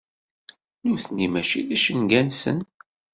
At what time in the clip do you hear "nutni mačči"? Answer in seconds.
0.85-1.59